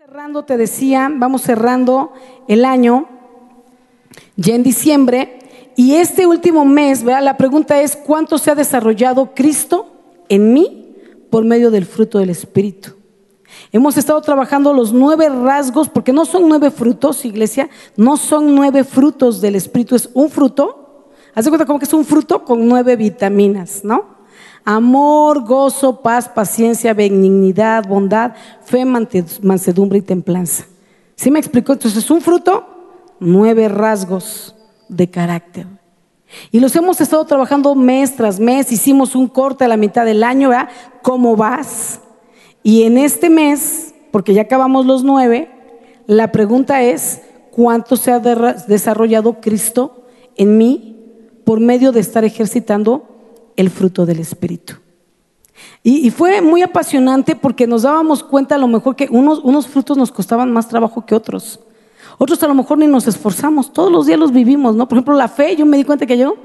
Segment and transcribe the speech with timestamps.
[0.00, 2.14] Cerrando, te decía, vamos cerrando
[2.48, 3.06] el año,
[4.34, 5.40] ya en diciembre,
[5.76, 9.88] y este último mes, la pregunta es, ¿cuánto se ha desarrollado Cristo
[10.30, 10.96] en mí
[11.28, 12.92] por medio del fruto del Espíritu?
[13.72, 18.84] Hemos estado trabajando los nueve rasgos, porque no son nueve frutos, iglesia, no son nueve
[18.84, 21.10] frutos del Espíritu, es un fruto.
[21.34, 24.19] Haz de cuenta como que es un fruto con nueve vitaminas, ¿no?
[24.64, 28.32] Amor, gozo, paz, paciencia, benignidad, bondad,
[28.62, 30.64] fe, mansedumbre y templanza.
[31.16, 31.72] ¿Sí me explicó?
[31.72, 32.66] Entonces es un fruto,
[33.18, 34.54] nueve rasgos
[34.88, 35.66] de carácter.
[36.50, 40.22] Y los hemos estado trabajando mes tras mes, hicimos un corte a la mitad del
[40.22, 40.50] año.
[41.02, 42.00] ¿Cómo vas?
[42.62, 45.50] Y en este mes, porque ya acabamos los nueve,
[46.06, 50.04] la pregunta es, ¿cuánto se ha desarrollado Cristo
[50.36, 50.96] en mí
[51.44, 53.09] por medio de estar ejercitando
[53.60, 54.74] el fruto del Espíritu?
[55.82, 59.96] Y, fue muy apasionante porque nos dábamos cuenta a lo mejor que unos, unos frutos
[59.96, 61.60] nos costaban más trabajo que otros.
[62.18, 64.86] Otros a lo mejor ni nos esforzamos, todos los días los vivimos, ¿no?
[64.86, 66.36] Por ejemplo, la fe, yo me di cuenta que yo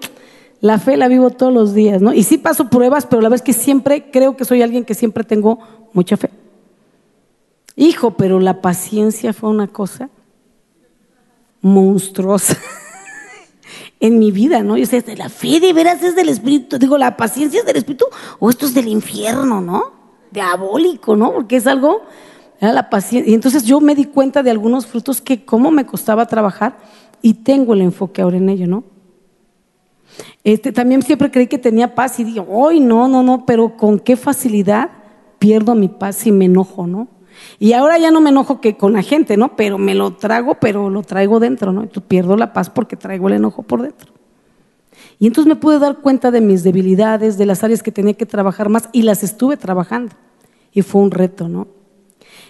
[0.62, 2.14] la fe la vivo todos los días, ¿no?
[2.14, 4.94] Y sí paso pruebas, pero la verdad es que siempre creo que soy alguien que
[4.94, 5.60] siempre tengo
[5.94, 6.30] mucha fe.
[7.76, 10.10] Hijo, pero la paciencia fue una cosa
[11.62, 12.58] monstruosa
[14.00, 14.78] en mi vida, ¿no?
[14.78, 18.06] Yo sé, la fe de veras es del Espíritu, digo, la paciencia es del Espíritu
[18.40, 19.84] o esto es del infierno, ¿no?
[20.32, 21.34] Diabólico, ¿no?
[21.34, 22.02] Porque es algo,
[22.60, 23.32] era la paciencia.
[23.32, 26.78] Y entonces yo me di cuenta de algunos frutos que cómo me costaba trabajar
[27.22, 28.84] y tengo el enfoque ahora en ello, ¿no?
[30.44, 34.00] Este, también siempre creí que tenía paz y digo, hoy no, no, no, pero con
[34.00, 34.90] qué facilidad
[35.40, 37.08] pierdo mi paz y me enojo, ¿no?
[37.60, 39.56] Y ahora ya no me enojo que con la gente, ¿no?
[39.56, 41.84] Pero me lo trago, pero lo traigo dentro, ¿no?
[41.84, 44.12] Entonces pierdo la paz porque traigo el enojo por dentro.
[45.20, 48.26] Y entonces me pude dar cuenta de mis debilidades, de las áreas que tenía que
[48.26, 50.14] trabajar más y las estuve trabajando.
[50.74, 51.68] Y fue un reto, ¿no?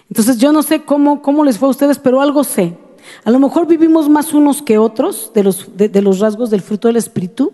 [0.08, 2.76] Entonces yo no sé cómo, cómo les fue a ustedes, pero algo sé.
[3.24, 6.88] A lo mejor vivimos más unos que otros de los, de los rasgos del fruto
[6.88, 7.52] del Espíritu,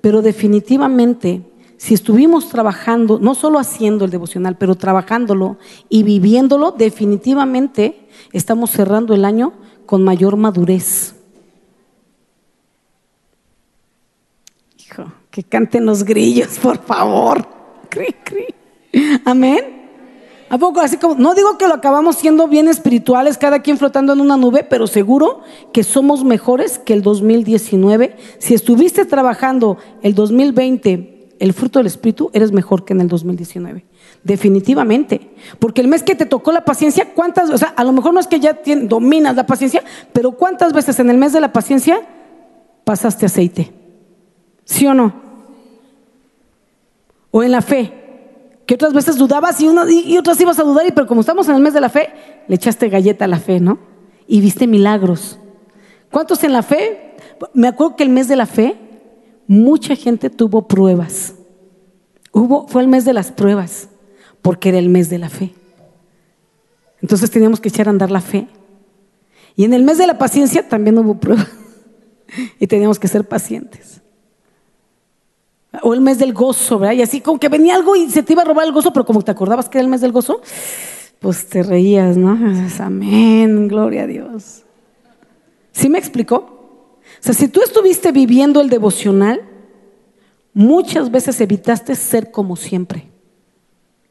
[0.00, 1.42] pero definitivamente
[1.82, 5.56] si estuvimos trabajando, no solo haciendo el devocional, pero trabajándolo
[5.88, 9.52] y viviéndolo, definitivamente estamos cerrando el año
[9.84, 11.16] con mayor madurez.
[14.78, 17.48] Hijo, que canten los grillos, por favor.
[19.24, 19.82] Amén.
[20.50, 20.78] ¿A poco?
[20.78, 24.36] Así como, no digo que lo acabamos siendo bien espirituales, cada quien flotando en una
[24.36, 25.40] nube, pero seguro
[25.72, 28.16] que somos mejores que el 2019.
[28.38, 31.11] Si estuviste trabajando el 2020
[31.42, 33.84] el fruto del Espíritu, eres mejor que en el 2019.
[34.22, 35.32] Definitivamente.
[35.58, 37.50] Porque el mes que te tocó la paciencia, ¿cuántas?
[37.50, 39.82] O sea, a lo mejor no es que ya dominas la paciencia,
[40.12, 42.00] pero ¿cuántas veces en el mes de la paciencia
[42.84, 43.72] pasaste aceite?
[44.64, 45.14] ¿Sí o no?
[47.32, 47.92] O en la fe.
[48.64, 49.66] Que otras veces dudabas y,
[50.06, 52.10] y otras ibas a dudar, y pero como estamos en el mes de la fe,
[52.46, 53.80] le echaste galleta a la fe, ¿no?
[54.28, 55.40] Y viste milagros.
[56.08, 57.16] ¿Cuántos en la fe?
[57.52, 58.76] Me acuerdo que el mes de la fe
[59.52, 61.34] mucha gente tuvo pruebas.
[62.32, 63.88] Hubo, fue el mes de las pruebas,
[64.40, 65.52] porque era el mes de la fe.
[67.02, 68.48] Entonces teníamos que echar a andar la fe.
[69.54, 71.48] Y en el mes de la paciencia también hubo pruebas.
[72.58, 74.00] y teníamos que ser pacientes.
[75.82, 76.94] O el mes del gozo, ¿verdad?
[76.94, 79.04] Y así como que venía algo y se te iba a robar el gozo, pero
[79.04, 80.40] como te acordabas que era el mes del gozo,
[81.18, 82.38] pues te reías, ¿no?
[82.78, 84.62] Amén, gloria a Dios.
[85.72, 86.61] ¿Sí me explicó?
[87.20, 89.42] O sea, si tú estuviste viviendo el devocional,
[90.54, 93.08] muchas veces evitaste ser como siempre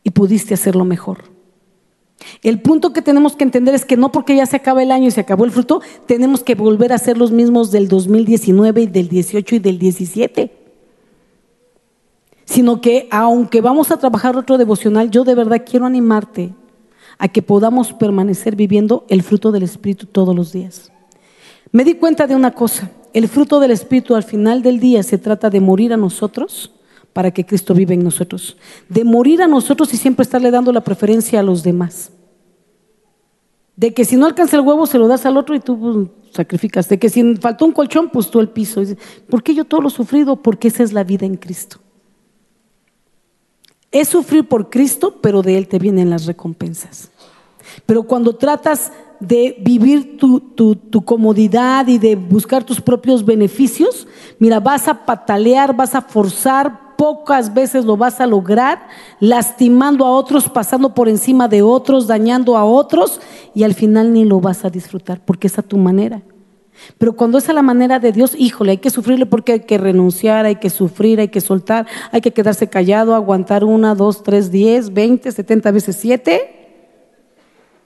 [0.04, 1.32] y pudiste hacerlo mejor.
[2.44, 5.08] El punto que tenemos que entender es que no porque ya se acaba el año
[5.08, 8.88] y se acabó el fruto, tenemos que volver a ser los mismos del 2019 y
[8.88, 10.52] del 18 y del 17.
[12.46, 16.54] Sino que aunque vamos a trabajar otro devocional, yo de verdad quiero animarte
[17.18, 20.92] a que podamos permanecer viviendo el fruto del Espíritu todos los días.
[21.72, 22.92] Me di cuenta de una cosa.
[23.14, 26.72] El fruto del Espíritu al final del día se trata de morir a nosotros
[27.14, 28.58] para que Cristo viva en nosotros.
[28.90, 32.12] De morir a nosotros y siempre estarle dando la preferencia a los demás.
[33.76, 36.36] De que si no alcanza el huevo se lo das al otro y tú pues,
[36.36, 36.90] sacrificas.
[36.90, 38.84] De que si faltó un colchón, pues tú el piso.
[39.30, 40.38] ¿Por qué yo todo lo he sufrido?
[40.38, 41.78] Porque esa es la vida en Cristo.
[43.92, 47.12] Es sufrir por Cristo, pero de Él te vienen las recompensas.
[47.86, 54.08] Pero cuando tratas de vivir tu, comodidad y de buscar tus propios beneficios,
[54.40, 58.88] mira, vas a patalear, vas a forzar, pocas veces lo vas a lograr,
[59.20, 63.22] lastimando a otros, pasando por encima de otros, dañando a otros,
[63.54, 66.22] y al final ni lo vas a disfrutar, porque es a tu manera.
[66.98, 69.78] Pero cuando es a la manera de Dios, híjole, hay que sufrirle porque hay que
[69.78, 74.52] renunciar, hay que sufrir, hay que soltar, hay que quedarse callado, aguantar una, dos, tres,
[74.52, 76.61] diez, veinte, setenta veces siete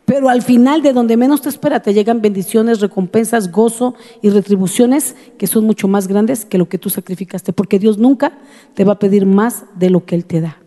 [0.05, 5.15] Pero al final, de donde menos te espera, te llegan bendiciones, recompensas, gozo y retribuciones
[5.39, 8.37] que son mucho más grandes que lo que tú sacrificaste, porque Dios nunca
[8.75, 10.59] te va a pedir más de lo que Él te da.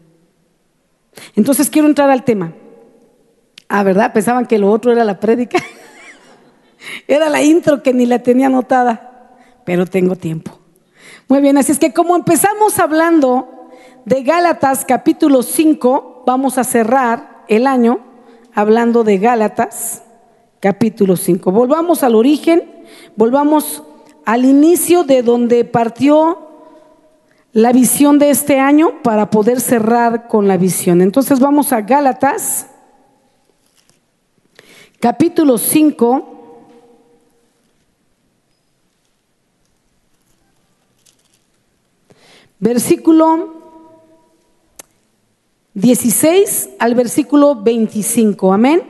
[1.36, 2.52] Entonces quiero entrar al tema.
[3.68, 4.12] Ah, ¿verdad?
[4.12, 5.62] Pensaban que lo otro era la prédica.
[7.06, 10.58] era la intro que ni la tenía anotada, pero tengo tiempo.
[11.28, 13.70] Muy bien, así es que como empezamos hablando
[14.04, 18.07] de Gálatas capítulo 5, vamos a cerrar el año
[18.58, 20.02] hablando de Gálatas
[20.58, 21.52] capítulo 5.
[21.52, 22.84] Volvamos al origen,
[23.14, 23.84] volvamos
[24.24, 26.40] al inicio de donde partió
[27.52, 31.02] la visión de este año para poder cerrar con la visión.
[31.02, 32.66] Entonces vamos a Gálatas
[34.98, 36.34] capítulo 5.
[42.58, 43.57] Versículo
[45.78, 48.52] 16 al versículo 25.
[48.52, 48.82] Amén.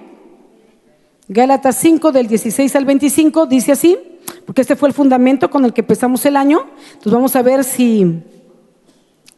[1.29, 3.99] Gálatas 5 del 16 al 25 dice así,
[4.46, 6.64] porque este fue el fundamento con el que empezamos el año.
[6.87, 8.23] Entonces vamos a ver si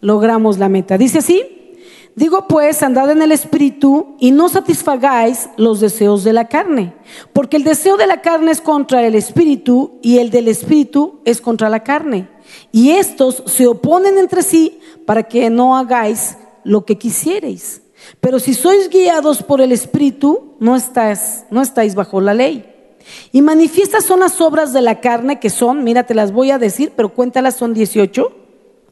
[0.00, 0.96] logramos la meta.
[0.96, 1.42] Dice así,
[2.14, 6.94] digo pues, andad en el espíritu y no satisfagáis los deseos de la carne,
[7.32, 11.40] porque el deseo de la carne es contra el espíritu y el del espíritu es
[11.40, 12.28] contra la carne.
[12.70, 17.82] Y estos se oponen entre sí para que no hagáis lo que quisierais.
[18.20, 22.66] Pero si sois guiados por el Espíritu, no, estás, no estáis bajo la ley.
[23.32, 26.58] Y manifiestas son las obras de la carne que son, mira, te las voy a
[26.58, 28.36] decir, pero cuéntalas, son 18.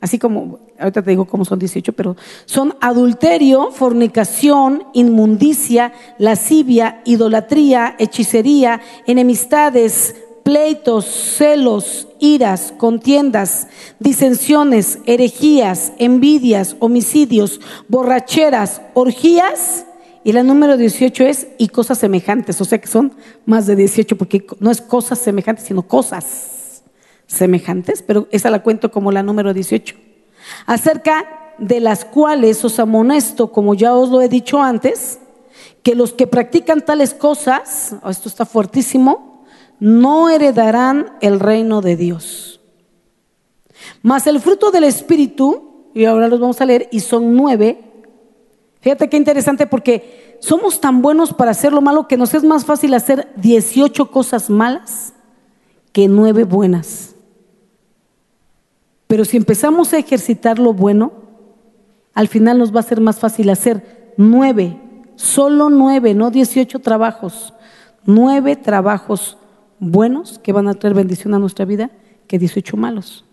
[0.01, 7.97] Así como, ahorita te digo cómo son 18, pero son adulterio, fornicación, inmundicia, lascivia, idolatría,
[7.99, 13.69] hechicería, enemistades, pleitos, celos, iras, contiendas,
[13.99, 19.85] disensiones, herejías, envidias, homicidios, borracheras, orgías.
[20.25, 23.15] Y la número 18 es y cosas semejantes, o sea que son
[23.47, 26.83] más de 18 porque no es cosas semejantes, sino cosas
[27.27, 29.95] semejantes, pero esa la cuento como la número 18.
[30.67, 35.21] Acerca de las cuales os amonesto, como ya os lo he dicho antes,
[35.83, 39.38] que los que practican tales cosas, oh, esto está fuertísimo,
[39.81, 42.61] no heredarán el reino de Dios.
[44.03, 47.81] Mas el fruto del Espíritu, y ahora los vamos a leer, y son nueve.
[48.81, 52.65] Fíjate qué interesante porque somos tan buenos para hacer lo malo que nos es más
[52.65, 55.15] fácil hacer 18 cosas malas
[55.93, 57.15] que nueve buenas.
[59.07, 61.13] Pero si empezamos a ejercitar lo bueno,
[62.15, 64.79] al final nos va a ser más fácil hacer nueve,
[65.17, 67.55] solo nueve, no 18 trabajos,
[68.05, 69.38] nueve trabajos
[69.81, 71.91] buenos que van a traer bendición a nuestra vida
[72.27, 73.25] que 18 malos.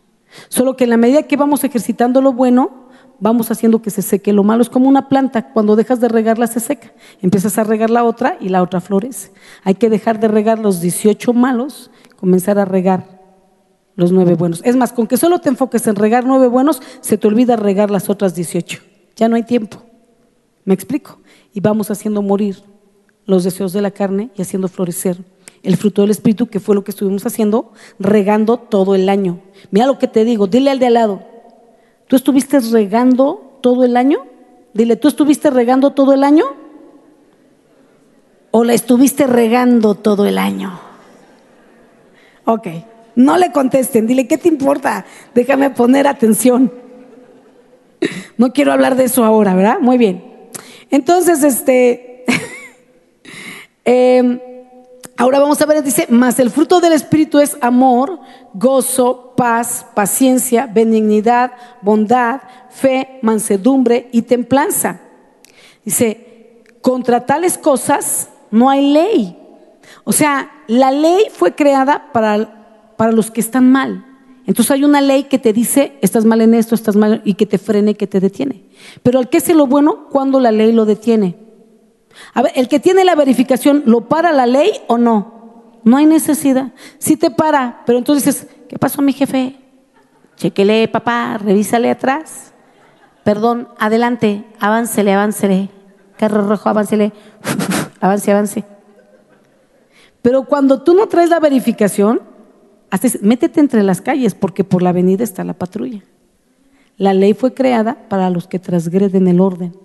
[0.50, 2.86] Solo que en la medida que vamos ejercitando lo bueno,
[3.20, 4.34] vamos haciendo que se seque.
[4.34, 6.92] Lo malo es como una planta, cuando dejas de regarla se seca.
[7.22, 9.32] Empiezas a regar la otra y la otra florece.
[9.64, 13.16] Hay que dejar de regar los 18 malos, comenzar a regar
[13.96, 14.62] los nueve buenos.
[14.66, 17.92] Es más, con que solo te enfoques en regar nueve buenos, se te olvida regar
[17.92, 18.82] las otras 18.
[19.16, 19.82] Ya no hay tiempo.
[20.66, 21.20] ¿Me explico?
[21.54, 22.62] Y vamos haciendo morir
[23.26, 25.18] los deseos de la carne y haciendo florecer
[25.66, 29.40] el fruto del Espíritu, que fue lo que estuvimos haciendo, regando todo el año.
[29.72, 31.24] Mira lo que te digo, dile al de al lado,
[32.08, 34.26] ¿tú estuviste regando todo el año?
[34.74, 36.46] Dile, ¿tú estuviste regando todo el año?
[38.52, 40.80] ¿O la estuviste regando todo el año?
[42.46, 42.68] Ok,
[43.16, 45.06] no le contesten, dile, ¿qué te importa?
[45.34, 46.72] Déjame poner atención.
[48.38, 49.80] No quiero hablar de eso ahora, ¿verdad?
[49.80, 50.24] Muy bien.
[50.92, 52.24] Entonces, este...
[53.86, 54.55] eh,
[55.26, 58.20] Ahora vamos a ver, dice, más el fruto del Espíritu es amor,
[58.54, 65.02] gozo, paz, paciencia, benignidad, bondad, fe, mansedumbre y templanza.
[65.84, 69.36] Dice, contra tales cosas no hay ley.
[70.04, 74.06] O sea, la ley fue creada para, para los que están mal.
[74.46, 77.48] Entonces hay una ley que te dice, estás mal en esto, estás mal, y que
[77.48, 78.66] te frene, que te detiene.
[79.02, 81.45] Pero al que es lo bueno cuando la ley lo detiene.
[82.34, 85.80] A ver, el que tiene la verificación, ¿lo para la ley o no?
[85.84, 86.74] No hay necesidad.
[86.98, 89.58] Sí te para, pero entonces dices, ¿qué pasó mi jefe?
[90.36, 92.54] Chequele, papá, revísale atrás.
[93.24, 95.70] Perdón, adelante, aváncele, aváncele.
[96.18, 97.14] Carro rojo, aváncele.
[98.02, 98.64] avance, avance.
[100.22, 102.22] Pero cuando tú no traes la verificación,
[103.22, 106.02] métete entre las calles porque por la avenida está la patrulla.
[106.98, 109.76] La ley fue creada para los que transgreden el orden.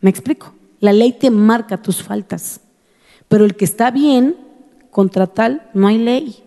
[0.00, 0.52] ¿Me explico?
[0.80, 2.60] La ley te marca tus faltas,
[3.28, 4.36] pero el que está bien,
[4.90, 6.42] contra tal, no hay ley.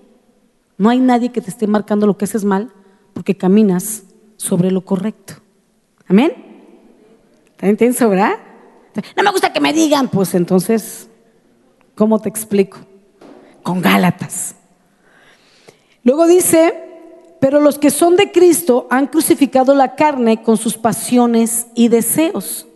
[0.77, 2.71] No hay nadie que te esté marcando lo que haces mal
[3.13, 4.03] porque caminas
[4.37, 5.33] sobre lo correcto.
[6.07, 6.31] Amén.
[7.51, 8.35] Está intenso, ¿verdad?
[9.17, 11.09] No me gusta que me digan, pues entonces
[11.99, 12.77] ¿Cómo te explico?
[13.61, 14.55] Con Gálatas.
[16.05, 16.73] Luego dice,
[17.41, 22.68] pero los que son de Cristo han crucificado la carne con sus pasiones y deseos.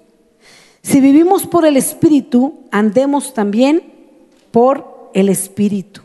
[0.83, 3.81] Si vivimos por el Espíritu, andemos también
[4.51, 6.01] por el Espíritu.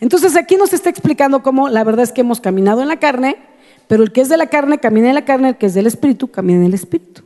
[0.00, 3.36] Entonces aquí nos está explicando cómo la verdad es que hemos caminado en la carne,
[3.86, 5.86] pero el que es de la carne camina en la carne, el que es del
[5.86, 7.22] Espíritu camina en el Espíritu.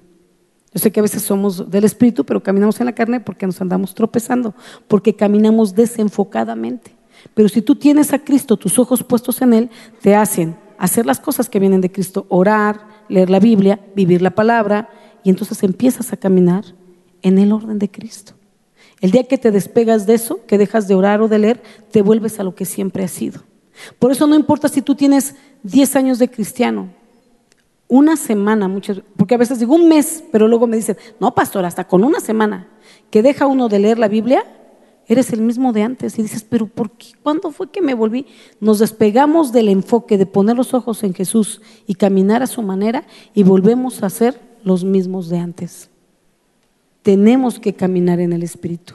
[0.74, 3.60] Yo sé que a veces somos del Espíritu, pero caminamos en la carne porque nos
[3.62, 4.54] andamos tropezando,
[4.86, 6.94] porque caminamos desenfocadamente.
[7.32, 9.70] Pero si tú tienes a Cristo, tus ojos puestos en Él,
[10.02, 14.30] te hacen hacer las cosas que vienen de Cristo, orar, leer la Biblia, vivir la
[14.30, 14.90] palabra,
[15.24, 16.64] y entonces empiezas a caminar
[17.22, 18.34] en el orden de Cristo.
[19.00, 22.02] El día que te despegas de eso, que dejas de orar o de leer, te
[22.02, 23.42] vuelves a lo que siempre has sido.
[23.98, 26.90] Por eso no importa si tú tienes 10 años de cristiano,
[27.86, 31.64] una semana, muchas, porque a veces digo un mes, pero luego me dicen, no, pastor,
[31.64, 32.68] hasta con una semana
[33.10, 34.44] que deja uno de leer la Biblia,
[35.06, 36.18] eres el mismo de antes.
[36.18, 37.06] Y dices, pero ¿por qué?
[37.22, 38.26] ¿Cuándo fue que me volví?
[38.60, 43.06] Nos despegamos del enfoque de poner los ojos en Jesús y caminar a su manera
[43.32, 45.90] y volvemos a ser los mismos de antes.
[47.02, 48.94] Tenemos que caminar en el Espíritu.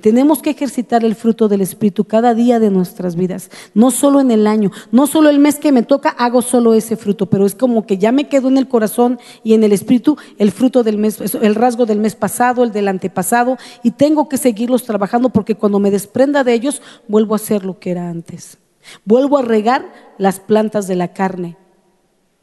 [0.00, 4.30] Tenemos que ejercitar el fruto del Espíritu cada día de nuestras vidas, no solo en
[4.30, 7.54] el año, no solo el mes que me toca hago solo ese fruto, pero es
[7.54, 10.98] como que ya me quedo en el corazón y en el Espíritu el fruto del
[10.98, 15.54] mes, el rasgo del mes pasado, el del antepasado, y tengo que seguirlos trabajando porque
[15.54, 18.58] cuando me desprenda de ellos vuelvo a ser lo que era antes.
[19.04, 21.56] Vuelvo a regar las plantas de la carne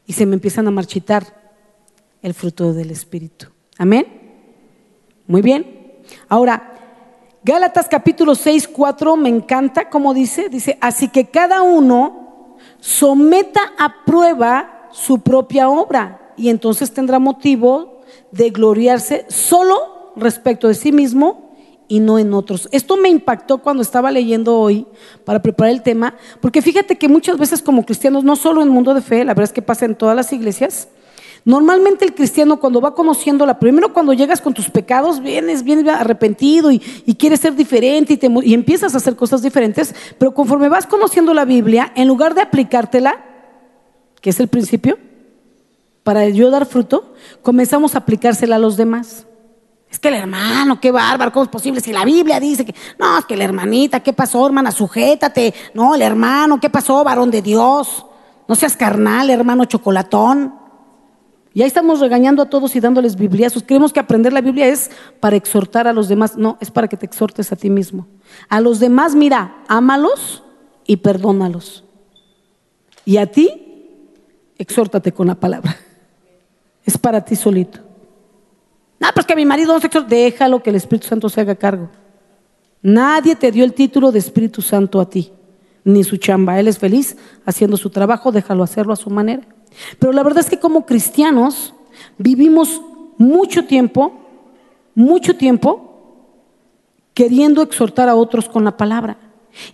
[0.06, 1.47] y se me empiezan a marchitar
[2.22, 3.46] el fruto del Espíritu.
[3.76, 4.06] Amén.
[5.26, 6.02] Muy bien.
[6.28, 6.74] Ahora,
[7.44, 14.04] Gálatas capítulo 6, 4 me encanta como dice, dice, así que cada uno someta a
[14.04, 21.54] prueba su propia obra y entonces tendrá motivo de gloriarse solo respecto de sí mismo
[21.88, 22.68] y no en otros.
[22.72, 24.86] Esto me impactó cuando estaba leyendo hoy
[25.24, 28.74] para preparar el tema, porque fíjate que muchas veces como cristianos, no solo en el
[28.74, 30.88] mundo de fe, la verdad es que pasa en todas las iglesias,
[31.44, 35.88] Normalmente el cristiano cuando va conociendo la primero cuando llegas con tus pecados, vienes, vienes
[35.88, 36.78] arrepentido y,
[37.18, 41.44] quieres ser diferente y, y empiezas a hacer cosas diferentes, pero conforme vas conociendo la
[41.44, 43.24] Biblia, en lugar de aplicártela,
[44.20, 44.98] que es el principio,
[46.02, 49.26] para yo dar fruto, comenzamos a aplicársela a los demás.
[49.90, 51.80] Es que el hermano, qué bárbaro, ¿cómo es posible?
[51.80, 54.70] Si la Biblia dice que, no, es que la hermanita, ¿qué pasó, hermana?
[54.70, 55.54] Sujétate.
[55.72, 58.04] No, el hermano, ¿qué pasó, varón de Dios?
[58.46, 60.57] No seas carnal, hermano chocolatón.
[61.54, 63.64] Y ahí estamos regañando a todos y dándoles bibliazos.
[63.66, 64.90] Creemos que aprender la Biblia es
[65.20, 66.36] para exhortar a los demás.
[66.36, 68.06] No, es para que te exhortes a ti mismo.
[68.48, 70.42] A los demás, mira, ámalos
[70.86, 71.84] y perdónalos.
[73.04, 73.50] Y a ti,
[74.58, 75.76] exhórtate con la palabra.
[76.84, 77.80] Es para ti solito.
[79.00, 80.08] No, pues que mi marido no se exhorta.
[80.08, 81.90] Déjalo que el Espíritu Santo se haga cargo.
[82.82, 85.32] Nadie te dio el título de Espíritu Santo a ti,
[85.84, 86.58] ni su chamba.
[86.60, 89.42] Él es feliz haciendo su trabajo, déjalo hacerlo a su manera.
[89.98, 91.74] Pero la verdad es que como cristianos
[92.16, 92.80] vivimos
[93.16, 94.12] mucho tiempo,
[94.94, 95.88] mucho tiempo
[97.14, 99.18] queriendo exhortar a otros con la palabra.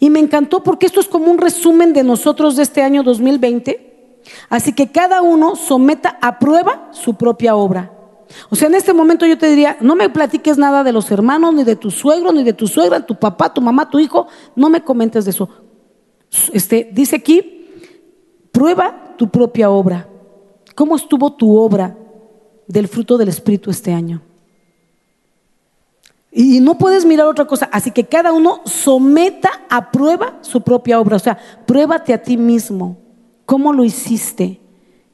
[0.00, 4.20] Y me encantó porque esto es como un resumen de nosotros de este año 2020.
[4.48, 7.92] Así que cada uno someta a prueba su propia obra.
[8.48, 11.54] O sea, en este momento yo te diría, no me platiques nada de los hermanos,
[11.54, 14.70] ni de tu suegro, ni de tu suegra, tu papá, tu mamá, tu hijo, no
[14.70, 15.48] me comentes de eso.
[16.52, 17.68] Este, dice aquí,
[18.50, 20.08] prueba tu propia obra.
[20.74, 21.96] ¿Cómo estuvo tu obra
[22.66, 24.22] del fruto del Espíritu este año?
[26.32, 27.68] Y no puedes mirar otra cosa.
[27.70, 31.16] Así que cada uno someta a prueba su propia obra.
[31.16, 32.96] O sea, pruébate a ti mismo.
[33.46, 34.60] ¿Cómo lo hiciste?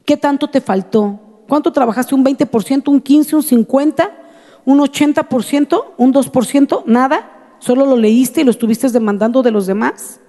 [0.03, 1.19] ¿Qué tanto te faltó?
[1.47, 2.15] ¿Cuánto trabajaste?
[2.15, 4.09] ¿Un 20%, un 15%, un 50%,
[4.65, 6.83] un 80%, un 2%?
[6.85, 7.55] ¿Nada?
[7.59, 10.20] ¿Solo lo leíste y lo estuviste demandando de los demás?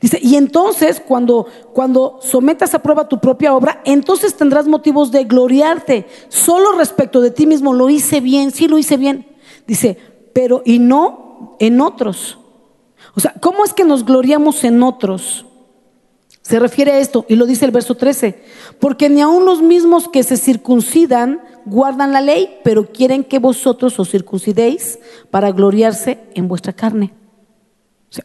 [0.00, 5.24] Dice, y entonces cuando, cuando sometas a prueba tu propia obra, entonces tendrás motivos de
[5.24, 6.06] gloriarte.
[6.28, 9.26] Solo respecto de ti mismo, lo hice bien, sí lo hice bien.
[9.66, 9.98] Dice,
[10.32, 12.38] pero y no en otros.
[13.14, 15.46] O sea, ¿cómo es que nos gloriamos en otros?
[16.42, 18.42] Se refiere a esto, y lo dice el verso 13,
[18.80, 23.98] porque ni aun los mismos que se circuncidan guardan la ley, pero quieren que vosotros
[24.00, 24.98] os circuncidéis
[25.30, 27.12] para gloriarse en vuestra carne.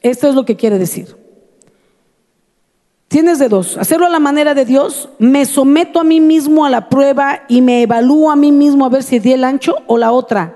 [0.02, 1.23] esto es lo que quiere decir.
[3.14, 6.72] Tienes de dos, hacerlo a la manera de Dios, me someto a mí mismo a
[6.72, 10.00] la prueba y me evalúo a mí mismo a ver si di el ancho o
[10.00, 10.56] la otra.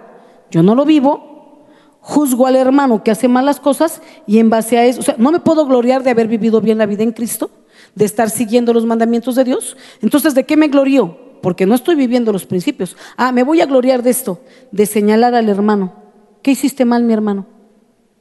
[0.50, 1.68] Yo no lo vivo,
[2.00, 5.32] juzgo al hermano que hace malas cosas y en base a eso, o sea, no
[5.32, 7.52] me puedo gloriar de haber vivido bien la vida en Cristo,
[7.94, 9.78] de estar siguiendo los mandamientos de Dios.
[10.02, 11.16] Entonces, ¿de qué me glorío?
[11.44, 12.98] Porque no estoy viviendo los principios.
[13.18, 15.94] Ah, me voy a gloriar de esto, de señalar al hermano.
[16.42, 17.46] ¿Qué hiciste mal, mi hermano?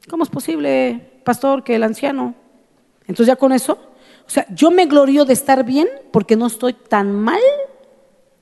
[0.07, 2.35] ¿Cómo es posible, pastor, que el anciano?
[3.07, 3.79] Entonces ya con eso,
[4.27, 7.39] o sea, yo me glorío de estar bien porque no estoy tan mal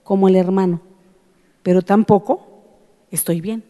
[0.04, 0.82] como el hermano,
[1.62, 2.48] pero tampoco
[3.12, 3.64] estoy bien.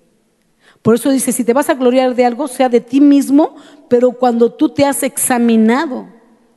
[0.81, 3.55] Por eso dice, si te vas a gloriar de algo, sea de ti mismo,
[3.89, 6.07] pero cuando tú te has examinado,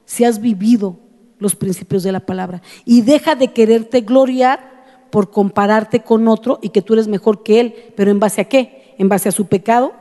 [0.05, 0.97] si has vivido
[1.39, 4.79] los principios de la palabra, y deja de quererte gloriar
[5.11, 8.45] por compararte con otro y que tú eres mejor que él, pero ¿en base a
[8.45, 8.95] qué?
[8.99, 9.93] ¿En base a su pecado?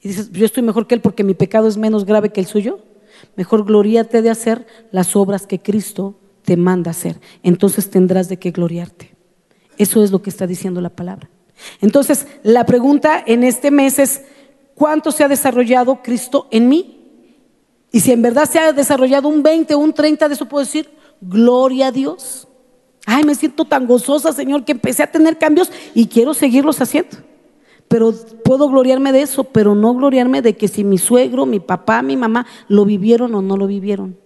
[0.00, 2.46] Y dices, yo estoy mejor que él porque mi pecado es menos grave que el
[2.46, 2.78] suyo.
[3.36, 7.20] Mejor gloríate de hacer las obras que Cristo te manda hacer.
[7.42, 9.14] Entonces tendrás de qué gloriarte.
[9.78, 11.30] Eso es lo que está diciendo la palabra.
[11.80, 14.22] Entonces, la pregunta en este mes es,
[14.74, 17.00] ¿cuánto se ha desarrollado Cristo en mí?
[17.92, 20.64] Y si en verdad se ha desarrollado un 20 o un 30 de eso, puedo
[20.64, 20.90] decir,
[21.20, 22.48] gloria a Dios.
[23.06, 27.18] Ay, me siento tan gozosa, Señor, que empecé a tener cambios y quiero seguirlos haciendo.
[27.88, 28.12] Pero
[28.44, 32.16] puedo gloriarme de eso, pero no gloriarme de que si mi suegro, mi papá, mi
[32.16, 34.16] mamá lo vivieron o no lo vivieron.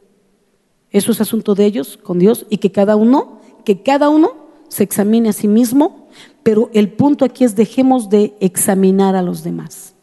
[0.91, 4.85] Eso es asunto de ellos con Dios y que cada uno, que cada uno se
[4.85, 6.09] examine a sí mismo,
[6.43, 9.95] pero el punto aquí es dejemos de examinar a los demás.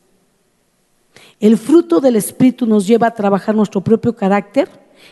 [1.40, 4.70] El fruto del Espíritu nos lleva a trabajar nuestro propio carácter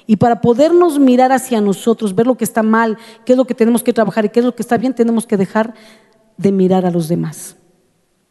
[0.07, 3.53] y para podernos mirar hacia nosotros, ver lo que está mal, qué es lo que
[3.53, 5.73] tenemos que trabajar y qué es lo que está bien, tenemos que dejar
[6.37, 7.55] de mirar a los demás,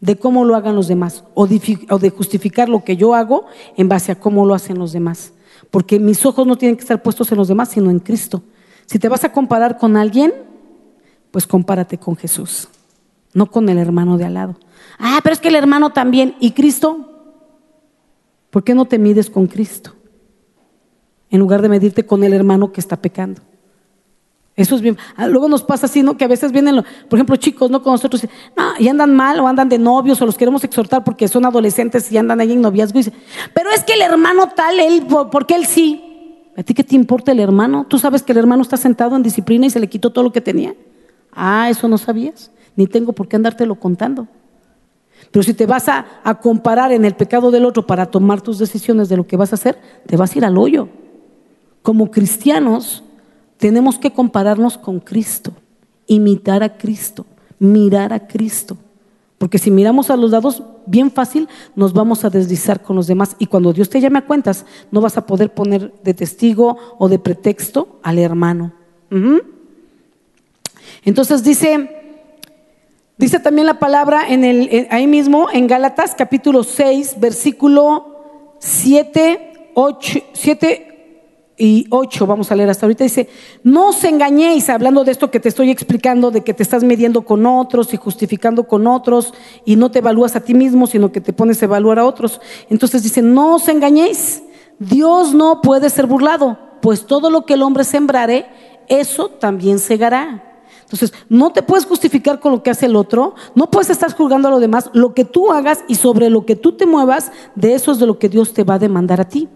[0.03, 3.47] de cómo lo hagan los demás o de justificar lo que yo hago
[3.79, 5.33] en base a cómo lo hacen los demás.
[5.71, 8.43] Porque mis ojos no tienen que estar puestos en los demás, sino en Cristo.
[8.85, 10.35] Si te vas a comparar con alguien,
[11.31, 12.69] pues compárate con Jesús,
[13.33, 14.57] no con el hermano de al lado.
[14.99, 16.35] Ah, pero es que el hermano también.
[16.39, 17.09] ¿Y Cristo?
[18.51, 19.95] ¿Por qué no te mides con Cristo?
[21.33, 23.41] en lugar de medirte con el hermano que está pecando.
[24.55, 24.99] Eso es bien.
[25.17, 26.17] Ah, luego nos pasa así, ¿no?
[26.17, 27.83] Que a veces vienen, por ejemplo, chicos, ¿no?
[27.83, 31.27] Con nosotros, no, y andan mal o andan de novios o los queremos exhortar porque
[31.27, 33.01] son adolescentes y andan ahí en noviazgo.
[33.01, 33.13] Y
[33.55, 36.09] pero es que el hermano tal, él, porque él sí.
[36.55, 37.87] ¿A ti qué te importa el hermano?
[37.89, 40.33] ¿Tú sabes que el hermano está sentado en disciplina y se le quitó todo lo
[40.33, 40.75] que tenía?
[41.33, 42.51] Ah, eso no sabías.
[42.77, 44.29] Ni tengo por qué andártelo contando.
[45.31, 48.59] Pero si te vas a, a comparar en el pecado del otro para tomar tus
[48.59, 50.91] decisiones de lo que vas a hacer, te vas a ir al hoyo.
[51.81, 53.03] Como cristianos
[53.63, 55.53] tenemos que compararnos con Cristo,
[56.09, 57.25] imitar a Cristo,
[57.61, 58.77] mirar a Cristo.
[59.39, 63.37] Porque si miramos a los lados, bien fácil, nos vamos a deslizar con los demás.
[63.39, 67.09] Y cuando Dios te llame a cuentas, no vas a poder poner de testigo o
[67.09, 68.73] de pretexto al hermano.
[71.05, 72.19] Entonces dice,
[73.17, 74.23] dice también la palabra
[74.91, 80.92] ahí mismo, en Gálatas capítulo 6, versículo 7, 8, 7,
[81.57, 83.29] y 8, vamos a leer hasta ahorita, dice,
[83.63, 87.23] no os engañéis, hablando de esto que te estoy explicando, de que te estás midiendo
[87.23, 89.35] con otros y justificando con otros
[89.65, 92.41] y no te evalúas a ti mismo, sino que te pones a evaluar a otros.
[92.71, 94.43] Entonces dice, no os engañéis,
[94.79, 98.47] Dios no puede ser burlado, pues todo lo que el hombre sembrare,
[98.89, 100.49] eso también segará.
[100.93, 104.49] Entonces, no te puedes justificar con lo que hace el otro, no puedes estar juzgando
[104.49, 107.75] a lo demás, lo que tú hagas y sobre lo que tú te muevas, de
[107.75, 109.49] eso es de lo que Dios te va a demandar a ti.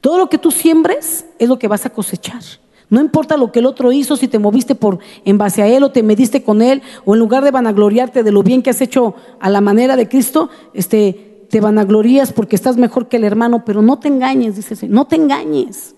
[0.00, 2.42] Todo lo que tú siembres es lo que vas a cosechar.
[2.90, 5.82] No importa lo que el otro hizo, si te moviste por en base a él
[5.82, 8.80] o te mediste con él, o en lugar de vanagloriarte de lo bien que has
[8.80, 13.64] hecho a la manera de Cristo, este, te vanaglorías porque estás mejor que el hermano,
[13.64, 15.94] pero no te engañes, dice, no te engañes.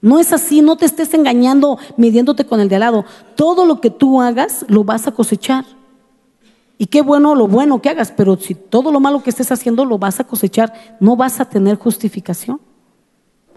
[0.00, 3.04] No es así, no te estés engañando midiéndote con el de al lado.
[3.36, 5.64] Todo lo que tú hagas lo vas a cosechar.
[6.76, 9.84] Y qué bueno lo bueno que hagas, pero si todo lo malo que estés haciendo
[9.84, 12.58] lo vas a cosechar, no vas a tener justificación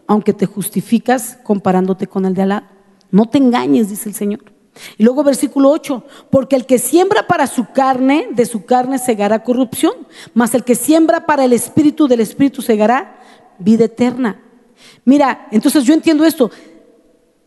[0.08, 2.72] aunque te justificas comparándote con el de Alá.
[3.12, 4.56] No te engañes, dice el Señor.
[4.98, 9.44] Y luego versículo 8, porque el que siembra para su carne, de su carne segará
[9.44, 9.94] corrupción,
[10.34, 13.20] mas el que siembra para el espíritu, del espíritu segará
[13.58, 14.41] vida eterna.
[15.06, 16.52] Mira, entonces yo entiendo esto.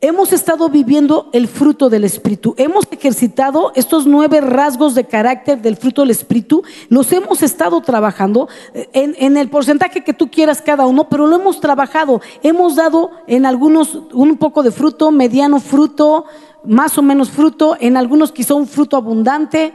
[0.00, 2.54] Hemos estado viviendo el fruto del Espíritu.
[2.56, 6.62] Hemos ejercitado estos nueve rasgos de carácter del fruto del Espíritu.
[6.88, 8.48] Los hemos estado trabajando
[8.92, 12.20] en, el porcentaje que tú quieras cada uno, pero lo hemos trabajado.
[12.44, 16.26] Hemos dado en algunos un poco de fruto, mediano fruto,
[16.62, 17.76] más o menos fruto.
[17.80, 19.72] En algunos quizá un fruto abundante.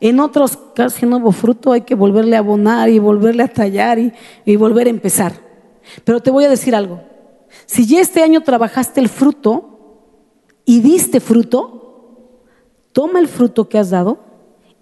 [0.00, 1.72] En otros casi nuevo fruto.
[1.72, 5.32] Hay que volverle a abonar y volverle a tallar y volver a empezar.
[6.04, 7.13] Pero te voy a decir algo.
[7.66, 10.00] Si ya este año trabajaste el fruto
[10.64, 12.40] y diste fruto,
[12.92, 14.18] toma el fruto que has dado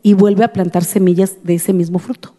[0.03, 2.35] y vuelve a plantar semillas de ese mismo fruto,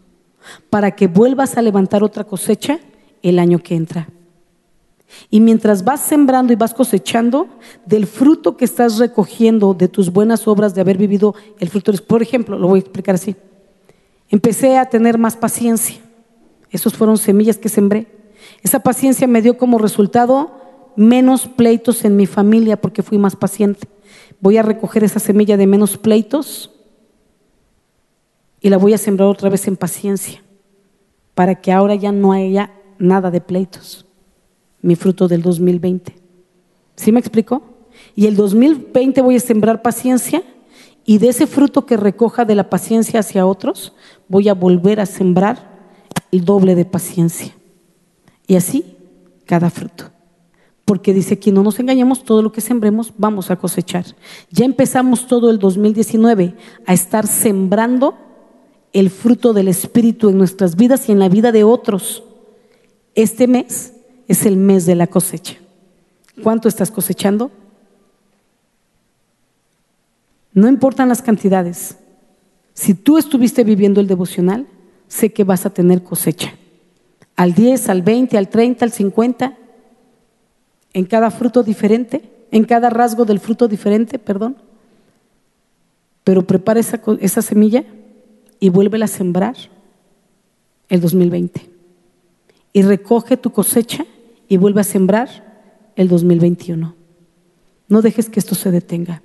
[0.70, 2.78] para que vuelvas a levantar otra cosecha
[3.22, 4.08] el año que entra.
[5.30, 7.48] Y mientras vas sembrando y vas cosechando
[7.86, 12.22] del fruto que estás recogiendo de tus buenas obras de haber vivido el fruto, por
[12.22, 13.36] ejemplo, lo voy a explicar así.
[14.28, 15.96] Empecé a tener más paciencia
[16.70, 18.06] Esos fueron semillas que sembré.
[18.62, 20.64] Esa paciencia me dio como resultado
[20.96, 23.88] menos pleitos en mi familia porque fui más paciente.
[24.40, 26.70] Voy a recoger esa semilla de menos pleitos
[28.60, 30.42] y la voy a sembrar otra vez en paciencia
[31.34, 34.06] para que ahora ya no haya nada de pleitos.
[34.80, 36.14] Mi fruto del 2020.
[36.96, 37.62] ¿Sí me explico?
[38.14, 40.42] Y el 2020 voy a sembrar paciencia
[41.04, 43.92] y de ese fruto que recoja de la paciencia hacia otros,
[44.28, 45.90] voy a volver a sembrar
[46.30, 47.54] el doble de paciencia.
[48.46, 48.96] Y así
[49.46, 50.10] cada fruto.
[50.84, 54.04] Porque dice aquí, no nos engañemos, todo lo que sembremos vamos a cosechar.
[54.50, 56.54] Ya empezamos todo el 2019
[56.86, 58.16] a estar sembrando
[58.92, 62.22] el fruto del Espíritu en nuestras vidas y en la vida de otros.
[63.14, 63.94] Este mes
[64.28, 65.56] es el mes de la cosecha.
[66.42, 67.50] ¿Cuánto estás cosechando?
[70.52, 71.96] No importan las cantidades.
[72.74, 74.66] Si tú estuviste viviendo el devocional,
[75.08, 76.54] sé que vas a tener cosecha.
[77.36, 79.56] Al 10, al 20, al 30, al 50,
[80.92, 84.56] en cada fruto diferente, en cada rasgo del fruto diferente, perdón.
[86.22, 87.84] Pero prepara esa, semilla
[88.60, 89.56] y vuélvela a sembrar
[90.88, 91.68] el 2020.
[92.72, 94.06] Y recoge tu cosecha
[94.48, 96.94] y vuelve a sembrar el 2021.
[97.88, 99.22] No dejes que esto se detenga.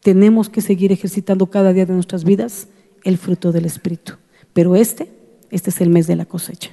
[0.00, 2.66] Tenemos que seguir ejercitando cada día de nuestras vidas
[3.04, 4.14] el fruto del Espíritu.
[4.52, 5.12] Pero este,
[5.50, 6.72] este es el mes de la cosecha.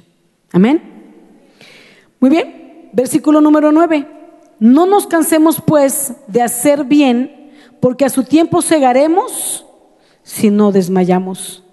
[0.51, 0.81] Amén.
[2.19, 4.07] Muy bien, versículo número 9.
[4.59, 9.65] No nos cansemos pues de hacer bien, porque a su tiempo segaremos
[10.23, 11.63] si no desmayamos.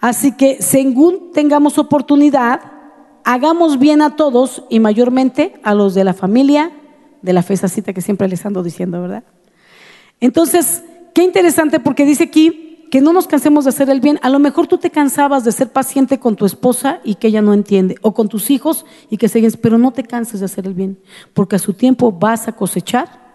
[0.00, 2.60] Así que según tengamos oportunidad,
[3.24, 6.72] hagamos bien a todos y mayormente a los de la familia
[7.22, 9.24] de la fe, esa cita que siempre les ando diciendo, ¿verdad?
[10.20, 14.18] Entonces, qué interesante porque dice aquí que no nos cansemos de hacer el bien.
[14.22, 17.42] A lo mejor tú te cansabas de ser paciente con tu esposa y que ella
[17.42, 20.66] no entiende, o con tus hijos y que siguen, pero no te canses de hacer
[20.66, 20.98] el bien,
[21.34, 23.26] porque a su tiempo vas a cosechar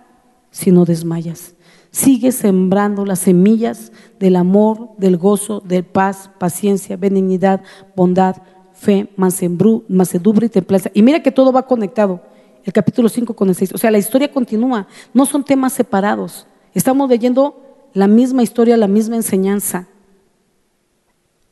[0.49, 1.55] si no desmayas.
[1.91, 7.61] Sigue sembrando las semillas del amor, del gozo, de paz, paciencia, benignidad,
[7.95, 8.37] bondad,
[8.73, 10.89] fe, mansedumbre y templanza.
[10.93, 12.21] Y mira que todo va conectado.
[12.63, 13.73] El capítulo 5 con el 6.
[13.73, 14.87] O sea, la historia continúa.
[15.13, 16.47] No son temas separados.
[16.73, 19.87] Estamos leyendo la misma historia, la misma enseñanza.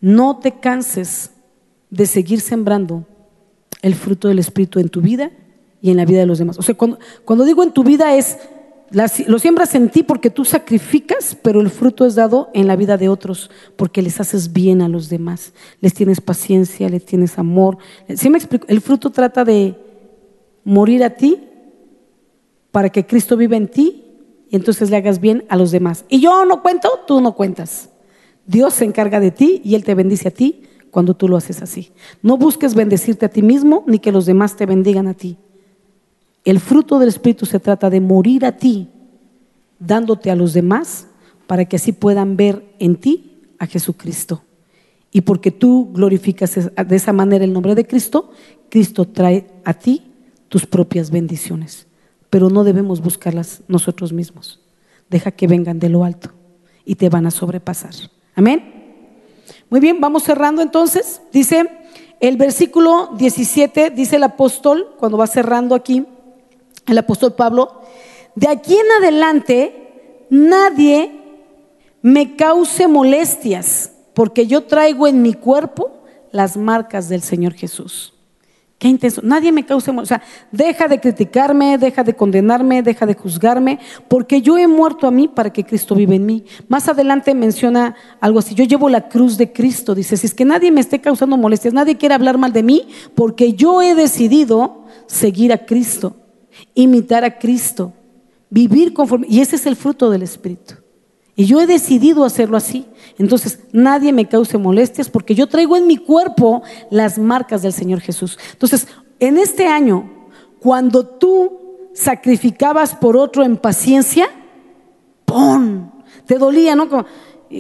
[0.02, 1.32] No te canses
[1.89, 3.06] de seguir sembrando
[3.82, 5.32] el fruto del Espíritu en tu vida
[5.82, 6.58] y en la vida de los demás.
[6.60, 8.38] O sea, cuando, digo en tu vida es
[9.28, 12.97] lo siembras en ti porque tú sacrificas, pero el fruto es dado en la vida
[12.97, 15.54] de otros porque les haces bien a los demás.
[15.80, 17.78] Les tienes paciencia, les tienes amor.
[18.15, 18.65] ¿Sí me explico?
[18.67, 19.75] El fruto trata de
[20.63, 21.38] morir a ti
[22.71, 24.09] para que Cristo viva en ti
[24.50, 26.06] y entonces le hagas bien a los demás.
[26.10, 27.90] Y yo no cuento, tú no cuentas.
[28.46, 31.62] Dios se encarga de ti y Él te bendice a ti cuando tú lo haces
[31.62, 31.92] así.
[32.24, 35.38] No busques bendecirte a ti mismo ni que los demás te bendigan a ti.
[36.44, 38.90] El fruto del Espíritu se trata de morir a ti,
[39.78, 41.08] dándote a los demás
[41.46, 44.42] para que así puedan ver en ti a Jesucristo.
[45.12, 48.32] Y porque tú glorificas de esa manera el nombre de Cristo,
[48.70, 50.12] Cristo trae a ti
[50.48, 51.88] tus propias bendiciones.
[52.30, 54.60] Pero no debemos buscarlas nosotros mismos.
[55.10, 56.32] Deja que vengan de lo alto
[56.86, 57.94] y te van a sobrepasar.
[58.36, 58.80] Amén.
[59.70, 61.22] Muy bien, vamos cerrando entonces.
[61.32, 61.70] Dice
[62.20, 66.06] el versículo 17, dice el apóstol, cuando va cerrando aquí,
[66.88, 67.82] el apóstol Pablo,
[68.36, 71.12] de aquí en adelante nadie
[72.02, 78.13] me cause molestias, porque yo traigo en mi cuerpo las marcas del Señor Jesús.
[78.80, 79.22] Qué intenso.
[79.24, 80.02] Nadie me molestias.
[80.02, 85.06] O sea, deja de criticarme, deja de condenarme, deja de juzgarme, porque yo he muerto
[85.06, 86.46] a mí para que Cristo vive en mí.
[86.68, 88.56] Más adelante menciona algo así.
[88.56, 89.94] Yo llevo la cruz de Cristo.
[89.94, 92.88] Dice, si es que nadie me esté causando molestias, nadie quiere hablar mal de mí,
[93.15, 96.15] porque yo he decidido seguir a Cristo
[96.74, 97.94] imitar a Cristo,
[98.50, 99.28] vivir conforme.
[99.30, 100.76] Y ese es el fruto del Espíritu.
[101.39, 102.86] Y yo he decidido hacerlo así.
[103.17, 108.02] Entonces, nadie me cause molestias porque yo traigo en mi cuerpo las marcas del Señor
[108.02, 108.38] Jesús.
[108.52, 108.89] Entonces,
[109.21, 110.28] en este año,
[110.60, 114.28] cuando tú sacrificabas por otro en paciencia,
[115.23, 115.89] ¡pum!
[116.25, 116.89] Te dolía, ¿no?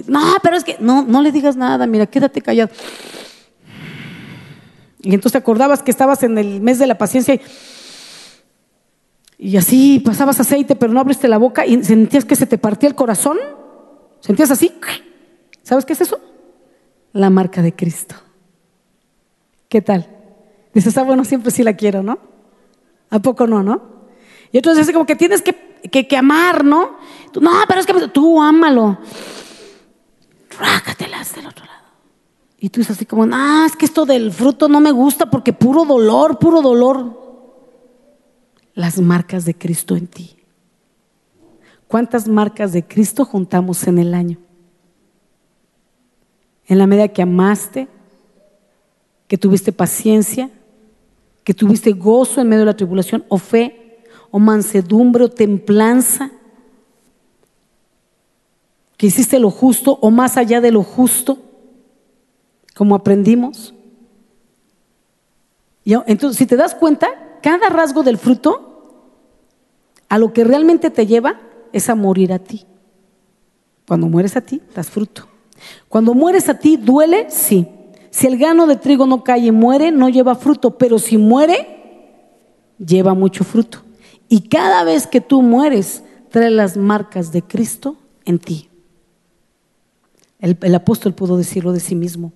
[0.07, 2.71] no, pero es que no, no le digas nada, mira, quédate callado.
[5.01, 7.41] Y entonces te acordabas que estabas en el mes de la paciencia y
[9.41, 12.89] y así pasabas aceite, pero no abriste la boca y sentías que se te partía
[12.89, 13.37] el corazón.
[14.19, 14.71] ¿Sentías así?
[15.63, 16.19] ¿Sabes qué es eso?
[17.13, 18.15] La marca de Cristo.
[19.67, 20.07] ¿Qué tal?
[20.73, 22.19] Dices, ah, bueno, siempre sí la quiero, ¿no?
[23.09, 23.99] ¿A poco no, no?
[24.51, 26.97] Y entonces es como que tienes que, que, amar, ¿no?
[27.39, 28.97] no, pero es que tú ámalo.
[30.59, 31.79] Rácatelas del otro lado.
[32.59, 35.53] Y tú dices así como, ah, es que esto del fruto no me gusta porque
[35.53, 37.17] puro dolor, puro dolor.
[38.73, 40.38] Las marcas de Cristo en ti.
[41.89, 44.37] ¿Cuántas marcas de Cristo juntamos en el año?
[46.67, 47.87] En la medida que amaste,
[49.27, 50.51] que tuviste paciencia,
[51.43, 56.29] que tuviste gozo en medio de la tribulación, o fe, o mansedumbre, o templanza,
[58.95, 61.39] que hiciste lo justo o más allá de lo justo
[62.75, 63.73] como aprendimos.
[65.83, 69.15] entonces, si te das cuenta, cada rasgo del fruto
[70.07, 72.65] a lo que realmente te lleva es a morir a ti.
[73.87, 75.27] Cuando mueres a ti, das fruto.
[75.87, 77.67] Cuando mueres a ti, duele, sí.
[78.11, 81.67] Si el grano de trigo no cae y muere, no lleva fruto, pero si muere,
[82.77, 83.83] lleva mucho fruto.
[84.27, 88.69] Y cada vez que tú mueres, trae las marcas de Cristo en ti.
[90.39, 92.31] el apóstol pudo decirlo de sí mismo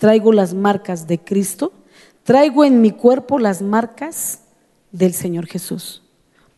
[0.00, 1.72] traigo las marcas de Cristo,
[2.24, 4.40] traigo en mi cuerpo las marcas
[4.90, 6.02] del Señor Jesús.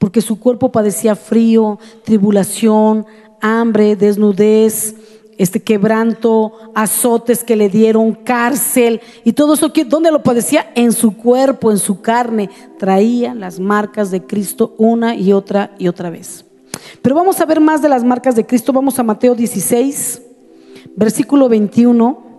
[0.02, 3.06] Porque su cuerpo padecía frío, tribulación,
[3.40, 4.96] hambre, desnudez,
[5.38, 9.70] este quebranto, azotes que le dieron, cárcel y todo eso.
[9.86, 10.72] ¿Dónde lo padecía?
[10.74, 12.50] En su cuerpo, en su carne.
[12.80, 16.46] Traía las marcas de Cristo una y otra y otra vez.
[17.00, 18.72] Pero vamos a ver más de las marcas de Cristo.
[18.72, 20.20] Vamos a Mateo 16,
[20.96, 22.31] versículo 21.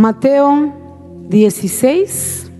[0.00, 0.72] Mateo
[1.28, 2.50] 16,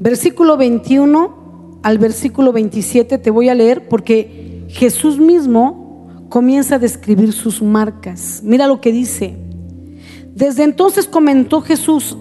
[0.00, 7.32] versículo 21 al versículo 27 te voy a leer porque Jesús mismo comienza a describir
[7.32, 8.40] sus marcas.
[8.42, 9.36] Mira lo que dice.
[10.34, 12.16] Desde entonces comentó Jesús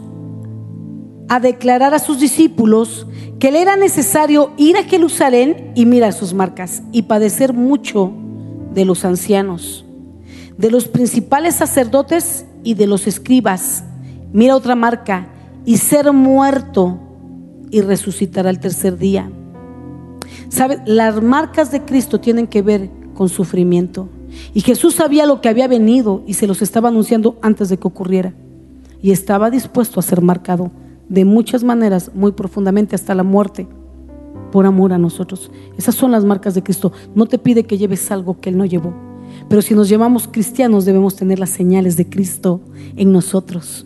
[1.27, 3.07] a declarar a sus discípulos
[3.39, 8.13] que le era necesario ir a Jerusalén y mirar sus marcas y padecer mucho
[8.75, 9.87] de los ancianos,
[10.55, 13.83] de los principales sacerdotes y de los escribas.
[14.33, 15.27] Mira otra marca,
[15.65, 16.99] y ser muerto
[17.69, 19.31] y resucitar al tercer día.
[20.49, 20.79] ¿Sabes?
[20.85, 24.09] Las marcas de Cristo tienen que ver con sufrimiento.
[24.53, 27.87] Y Jesús sabía lo que había venido y se los estaba anunciando antes de que
[27.87, 28.33] ocurriera.
[29.01, 30.71] Y estaba dispuesto a ser marcado
[31.09, 33.67] de muchas maneras, muy profundamente, hasta la muerte,
[34.51, 35.51] por amor a nosotros.
[35.77, 36.93] Esas son las marcas de Cristo.
[37.15, 39.10] No te pide que lleves algo que Él no llevó.
[39.51, 42.61] Pero si nos llamamos cristianos debemos tener las señales de Cristo
[42.95, 43.85] en nosotros.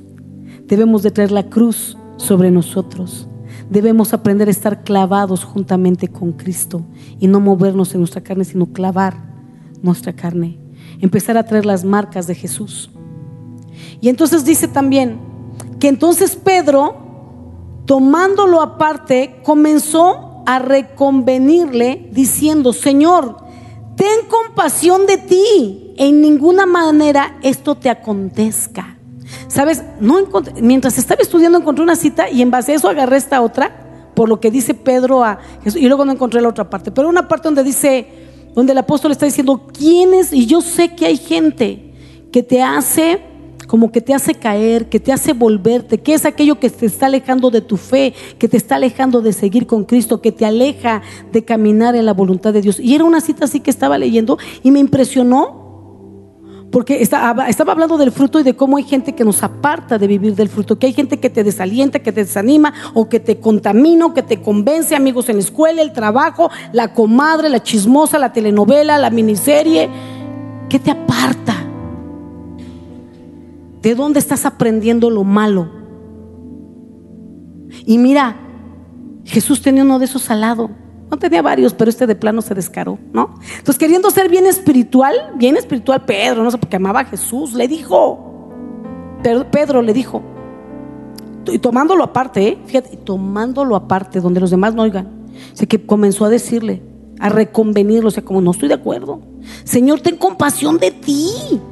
[0.67, 3.28] Debemos de traer la cruz sobre nosotros.
[3.67, 6.86] Debemos aprender a estar clavados juntamente con Cristo
[7.19, 9.17] y no movernos en nuestra carne, sino clavar
[9.82, 10.60] nuestra carne.
[11.01, 12.91] Empezar a traer las marcas de Jesús.
[14.01, 15.17] Y entonces dice también
[15.80, 23.44] que entonces Pedro, tomándolo aparte, comenzó a reconvenirle diciendo, Señor,
[23.95, 25.93] ten compasión de ti.
[25.97, 28.97] En ninguna manera esto te acontezca.
[29.47, 29.84] Sabes,
[30.62, 34.29] mientras estaba estudiando encontré una cita y en base a eso agarré esta otra, por
[34.29, 37.27] lo que dice Pedro a Jesús, y luego no encontré la otra parte, pero una
[37.27, 38.08] parte donde dice,
[38.53, 40.31] donde el apóstol está diciendo, ¿quién es?
[40.31, 41.93] Y yo sé que hay gente
[42.31, 43.21] que te hace
[43.67, 47.08] como que te hace caer, que te hace volverte, que es aquello que te está
[47.08, 51.01] alejando de tu fe, que te está alejando de seguir con Cristo, que te aleja
[51.32, 52.80] de caminar en la voluntad de Dios.
[52.80, 55.65] Y era una cita así que estaba leyendo y me impresionó
[56.75, 60.36] porque estaba, hablando del fruto y de cómo hay gente que nos aparta de vivir
[60.36, 64.08] del fruto, que hay gente que te desalienta, que te desanima o que te contamina
[64.08, 68.34] o que te convence, amigos en la escuela, el trabajo, la comadre, la chismosa, la
[68.34, 69.89] telenovela, la miniserie,
[70.67, 71.54] que te aparta.
[73.85, 75.69] ¿De dónde estás aprendiendo lo malo?
[77.85, 78.35] Y mira,
[79.25, 80.71] Jesús tenía uno de esos al lado.
[81.11, 83.35] No tenía varios, pero este de plano se descaró, ¿no?
[83.59, 87.67] Entonces, queriendo ser bien espiritual, bien espiritual, Pedro, no sé, porque amaba a Jesús, le
[87.67, 88.49] dijo,
[89.51, 90.23] Pedro le dijo,
[91.45, 92.57] y tomándolo aparte, ¿eh?
[92.65, 96.81] fíjate, tomándolo aparte, donde los demás no oigan, sé que comenzó a decirle,
[97.19, 99.21] a reconvenirlo, o sea, como no estoy de acuerdo.
[99.63, 101.29] Señor, ten compasión de ti.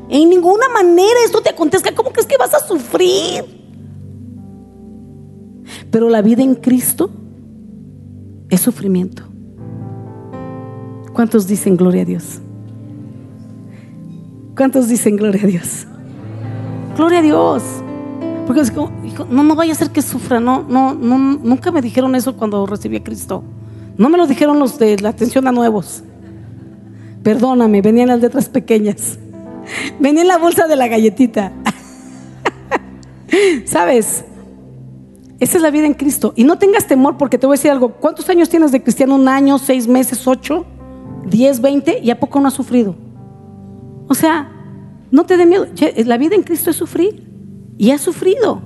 [0.09, 1.93] En ninguna manera esto te acontezca.
[1.93, 3.45] ¿Cómo crees que vas a sufrir?
[5.91, 7.09] Pero la vida en Cristo
[8.49, 9.23] es sufrimiento.
[11.13, 12.39] ¿Cuántos dicen gloria a Dios?
[14.55, 15.87] ¿Cuántos dicen gloria a Dios?
[16.95, 17.63] Gloria a Dios.
[18.45, 18.91] Porque es como,
[19.29, 22.97] no, no vaya a ser que sufra, no, no, nunca me dijeron eso cuando recibí
[22.97, 23.43] a Cristo.
[23.97, 26.03] No me lo dijeron los de la atención a nuevos.
[27.23, 29.17] Perdóname, venían las letras pequeñas.
[29.99, 31.53] Venía en la bolsa de la galletita.
[33.65, 34.25] ¿Sabes?
[35.39, 36.33] Esa es la vida en Cristo.
[36.35, 37.93] Y no tengas temor porque te voy a decir algo.
[37.93, 39.15] ¿Cuántos años tienes de cristiano?
[39.15, 40.65] ¿Un año, seis meses, ocho,
[41.25, 41.99] diez, veinte?
[42.03, 42.95] ¿Y a poco no has sufrido?
[44.07, 44.51] O sea,
[45.11, 45.67] no te dé miedo.
[46.05, 47.23] La vida en Cristo es sufrir.
[47.77, 48.61] Y has sufrido.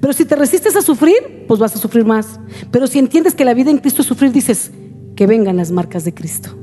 [0.00, 2.40] Pero si te resistes a sufrir, pues vas a sufrir más.
[2.70, 4.70] Pero si entiendes que la vida en Cristo es sufrir, dices,
[5.14, 6.56] que vengan las marcas de Cristo.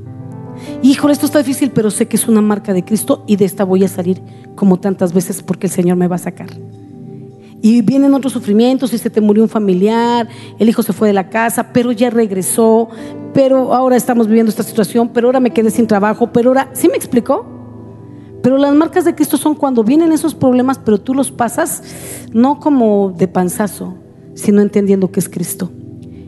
[0.81, 3.63] Híjole, esto está difícil, pero sé que es una marca de Cristo y de esta
[3.63, 4.21] voy a salir
[4.55, 6.49] como tantas veces porque el Señor me va a sacar.
[7.61, 11.13] Y vienen otros sufrimientos, y se te murió un familiar, el hijo se fue de
[11.13, 12.87] la casa, pero ya regresó,
[13.33, 16.87] pero ahora estamos viviendo esta situación, pero ahora me quedé sin trabajo, pero ahora, ¿sí
[16.87, 17.45] me explicó?
[18.41, 21.83] Pero las marcas de Cristo son cuando vienen esos problemas, pero tú los pasas
[22.31, 23.95] no como de panzazo,
[24.35, 25.69] sino entendiendo que es Cristo,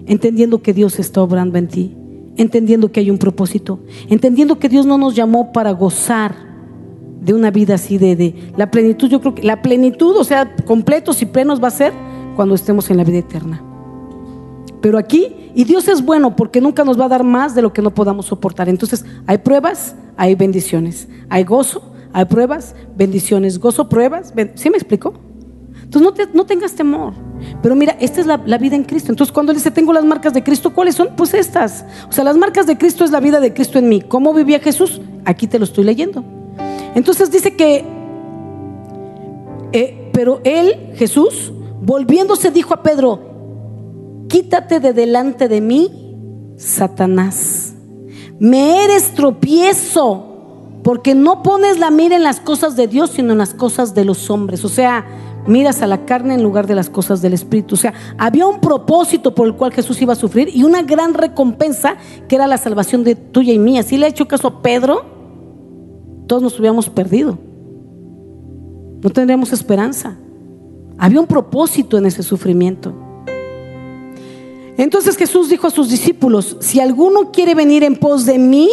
[0.08, 1.96] entendiendo que Dios está obrando en ti,
[2.42, 6.36] entendiendo que hay un propósito, entendiendo que Dios no nos llamó para gozar
[7.22, 9.08] de una vida así de, de, la plenitud.
[9.10, 11.94] Yo creo que la plenitud, o sea, completos y plenos va a ser
[12.36, 13.64] cuando estemos en la vida eterna.
[14.82, 17.72] Pero aquí, y Dios es bueno porque nunca nos va a dar más de lo
[17.72, 18.68] que no podamos soportar.
[18.68, 24.34] Entonces, hay pruebas, hay bendiciones, hay gozo, hay pruebas, bendiciones, gozo, pruebas.
[24.56, 25.14] ¿Sí me explico?
[25.84, 27.14] Entonces, no, no tengas temor.
[27.62, 29.12] Pero mira, esta es la, vida en Cristo.
[29.12, 31.10] Entonces, cuando dice, tengo las marcas de Cristo, ¿cuáles son?
[31.16, 31.86] Pues estas.
[32.10, 34.02] O sea, las marcas de Cristo es la vida de Cristo en mí.
[34.02, 35.02] ¿Cómo vivía Jesús?
[35.26, 36.24] Aquí te lo estoy leyendo.
[36.96, 37.86] Entonces dice que,
[39.72, 41.52] eh, pero él, Jesús,
[41.82, 43.20] volviéndose dijo a Pedro,
[44.28, 45.90] quítate de delante de mí,
[46.58, 47.74] Satanás.
[48.40, 50.28] Me eres tropiezo
[50.84, 54.06] porque no pones la mira en las cosas de Dios, sino en las cosas de
[54.06, 54.66] los hombres.
[54.66, 55.06] O sea,
[55.48, 57.76] miras a la carne en lugar de las cosas del Espíritu.
[57.76, 61.14] O sea, había un propósito por el cual Jesús iba a sufrir y una gran
[61.14, 61.96] recompensa
[62.28, 63.84] que era la salvación de tuya y mía.
[63.84, 65.06] Si le ha hecho caso a Pedro,
[66.28, 67.38] todos nos hubiéramos perdido.
[69.04, 70.18] No tendríamos esperanza.
[70.98, 72.94] Había un propósito en ese sufrimiento.
[74.78, 78.70] Entonces Jesús dijo a sus discípulos, si alguno quiere venir en pos de mí,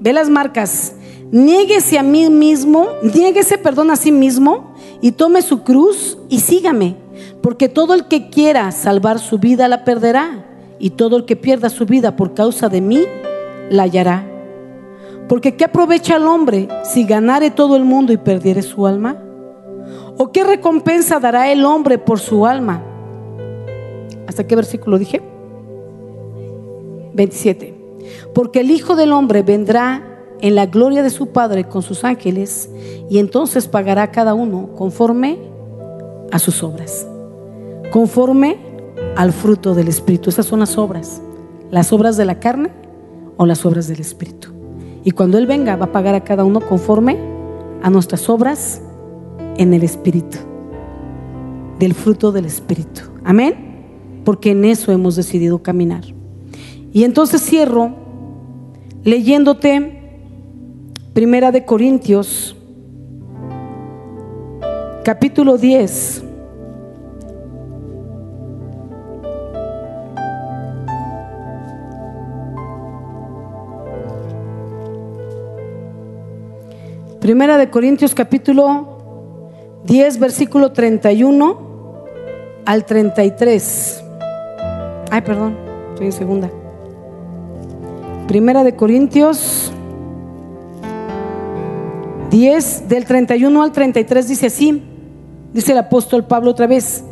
[0.00, 0.94] ve las marcas,
[1.34, 6.94] niéguese a mí mismo, niéguese, perdón, a sí mismo y tome su cruz y sígame,
[7.42, 10.46] porque todo el que quiera salvar su vida la perderá
[10.78, 13.02] y todo el que pierda su vida por causa de mí
[13.68, 14.24] la hallará.
[15.28, 19.18] Porque ¿qué aprovecha el hombre si ganare todo el mundo y perdiere su alma?
[20.16, 22.80] ¿O qué recompensa dará el hombre por su alma?
[24.28, 25.20] ¿Hasta qué versículo dije?
[27.14, 27.74] 27.
[28.32, 30.13] Porque el Hijo del Hombre vendrá
[30.44, 32.68] en la gloria de su Padre con sus ángeles
[33.08, 35.38] y entonces pagará cada uno conforme
[36.30, 37.08] a sus obras,
[37.90, 38.58] conforme
[39.16, 40.28] al fruto del Espíritu.
[40.28, 41.22] Esas son las obras,
[41.70, 42.68] las obras de la carne
[43.38, 44.50] o las obras del Espíritu.
[45.02, 47.16] Y cuando Él venga va a pagar a cada uno conforme
[47.82, 48.82] a nuestras obras
[49.56, 50.36] en el Espíritu,
[51.78, 53.00] del fruto del Espíritu.
[53.24, 54.20] Amén.
[54.26, 56.04] Porque en eso hemos decidido caminar.
[56.92, 57.94] Y entonces cierro
[59.04, 59.93] leyéndote
[61.14, 62.56] Primera de Corintios,
[65.04, 66.24] capítulo 10.
[77.20, 78.98] Primera de Corintios capítulo
[79.84, 82.04] 10, versículo 31
[82.66, 84.04] al 33.
[85.12, 85.56] Ay, perdón,
[85.90, 86.50] estoy en segunda.
[88.26, 89.73] Primera de Corintios
[92.34, 94.82] 10, del 31 al 33 dice así,
[95.52, 97.04] dice el apóstol Pablo otra vez,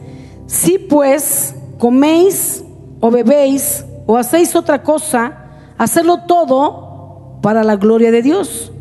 [0.47, 2.65] si pues coméis
[2.99, 5.45] o bebéis o hacéis otra cosa,
[5.79, 8.73] hacerlo todo para la gloria de Dios.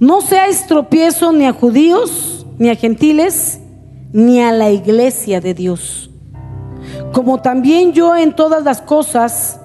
[0.00, 3.60] No seáis tropiezo ni a judíos, ni a gentiles,
[4.10, 6.10] ni a la iglesia de Dios.
[7.12, 9.60] Como también yo en todas las cosas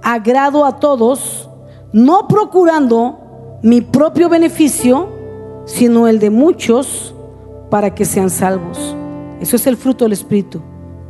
[0.00, 1.50] agrado a todos,
[1.92, 5.18] no procurando mi propio beneficio,
[5.70, 7.14] sino el de muchos
[7.70, 8.96] para que sean salvos.
[9.40, 10.60] Eso es el fruto del Espíritu.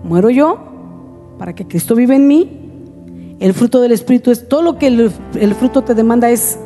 [0.04, 0.58] Muero yo
[1.38, 3.36] para que Cristo vive en mí.
[3.40, 6.58] El fruto del Espíritu es todo lo que el, el fruto te demanda es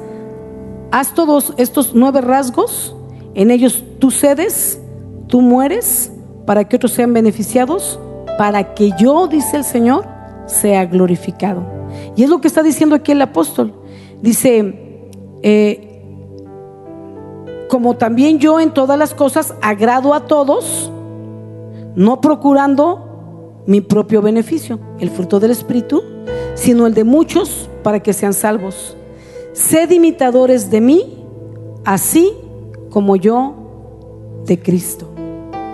[0.91, 2.95] Haz todos estos nueve rasgos,
[3.35, 4.81] en ellos tú cedes,
[5.27, 6.13] tú mueres,
[6.47, 7.99] para que otros sean beneficiados,
[8.39, 10.05] para que yo, dice el Señor,
[10.47, 11.65] sea glorificado.
[12.15, 13.75] Y es lo que está diciendo aquí el apóstol.
[14.23, 15.11] Dice,
[15.43, 15.94] eh,
[17.69, 20.91] como también yo en todas las cosas agrado a todos,
[21.95, 26.03] no procurando mi propio beneficio, el fruto del Espíritu,
[26.55, 28.97] sino el de muchos para que sean salvos.
[29.53, 31.25] Sed imitadores de mí,
[31.85, 32.33] así
[32.91, 33.55] como yo
[34.47, 35.07] de Cristo.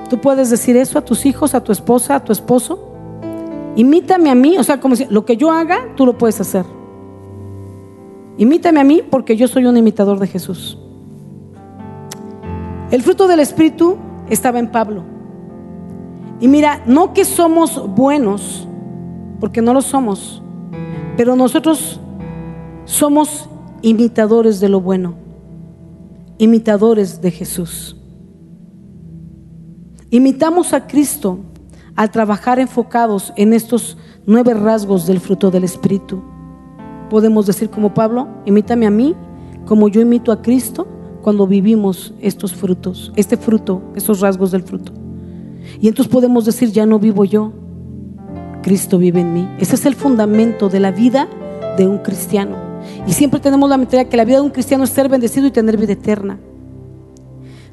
[0.09, 2.79] Tú puedes decir eso a tus hijos, a tu esposa, a tu esposo.
[3.77, 6.65] Imítame a mí, o sea, como si lo que yo haga, tú lo puedes hacer.
[8.37, 10.79] Imítame a mí porque yo soy un imitador de Jesús.
[12.91, 13.97] El fruto del Espíritu
[14.29, 15.05] estaba en Pablo.
[16.41, 18.67] Y mira, no que somos buenos,
[19.39, 20.43] porque no lo somos,
[21.17, 22.01] pero nosotros
[22.87, 23.49] somos
[23.83, 25.15] imitadores de lo bueno,
[26.39, 27.97] imitadores de Jesús.
[30.11, 31.39] Imitamos a Cristo
[31.95, 36.23] al trabajar enfocados en estos nueve rasgos del fruto del Espíritu.
[37.09, 39.15] Podemos decir como Pablo, imítame a mí,
[39.65, 40.89] como yo imito a Cristo
[41.23, 44.93] cuando vivimos estos frutos, este fruto, esos rasgos del fruto.
[45.81, 47.53] Y entonces podemos decir, ya no vivo yo,
[48.63, 49.49] Cristo vive en mí.
[49.59, 51.29] Ese es el fundamento de la vida
[51.77, 52.57] de un cristiano.
[53.07, 55.51] Y siempre tenemos la mentalidad que la vida de un cristiano es ser bendecido y
[55.51, 56.39] tener vida eterna.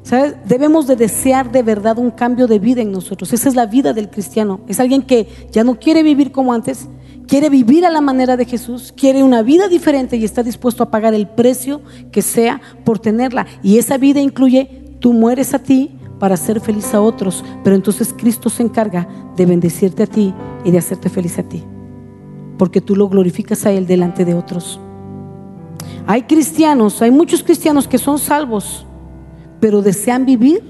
[0.02, 0.36] ¿Sabes?
[0.46, 3.32] Debemos de desear de verdad un cambio de vida en nosotros.
[3.32, 4.60] Esa es la vida del cristiano.
[4.66, 6.88] Es alguien que ya no quiere vivir como antes,
[7.28, 10.90] quiere vivir a la manera de Jesús, quiere una vida diferente y está dispuesto a
[10.90, 13.46] pagar el precio que sea por tenerla.
[13.62, 18.12] Y esa vida incluye, tú mueres a ti para hacer feliz a otros, pero entonces
[18.16, 19.06] Cristo se encarga
[19.36, 21.62] de bendecirte a ti y de hacerte feliz a ti,
[22.56, 24.80] porque tú lo glorificas a Él delante de otros.
[26.06, 28.86] Hay cristianos, hay muchos cristianos que son salvos,
[29.60, 30.64] pero desean vivir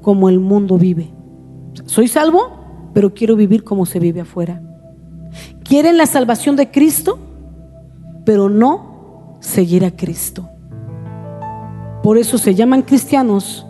[0.00, 1.12] como el mundo vive.
[1.84, 4.62] Soy salvo, pero quiero vivir como se vive afuera.
[5.68, 7.18] Quieren la salvación de Cristo,
[8.24, 10.48] pero no seguir a Cristo.
[12.04, 13.66] Por eso se llaman cristianos,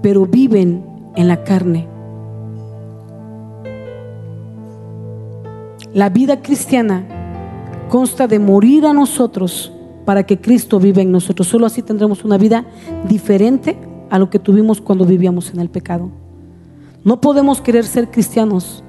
[0.00, 0.84] pero viven
[1.14, 1.86] en la carne.
[5.92, 7.04] La vida cristiana
[7.90, 9.70] consta de morir a nosotros
[10.06, 11.46] para que Cristo viva en nosotros.
[11.46, 12.64] Solo así tendremos una vida
[13.06, 13.76] diferente
[14.08, 16.10] a lo que tuvimos cuando vivíamos en el pecado.
[17.04, 18.82] No podemos querer ser cristianos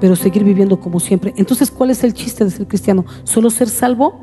[0.00, 1.34] pero seguir viviendo como siempre.
[1.36, 3.04] Entonces, ¿cuál es el chiste de ser cristiano?
[3.24, 4.14] ¿Solo ser salvo?